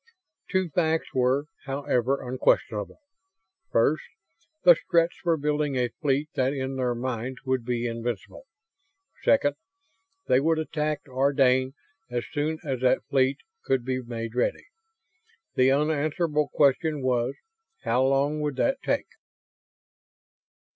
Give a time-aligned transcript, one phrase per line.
[0.49, 2.99] Two facts were, however, unquestionable.
[3.71, 4.01] First,
[4.63, 8.47] the Stretts were building a fleet that in their minds would be invincible.
[9.21, 9.57] Second,
[10.25, 11.75] they would attack Ardane
[12.09, 14.65] as soon as that fleet could be made ready.
[15.53, 17.35] The unanswerable question was:
[17.83, 19.05] how long would that take?